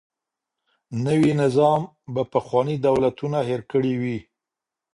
[1.05, 1.81] نوی نظام
[2.13, 4.19] به پخواني دولتونه هیر کړي وي.